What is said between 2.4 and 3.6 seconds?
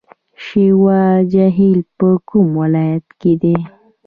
ولایت کې دی؟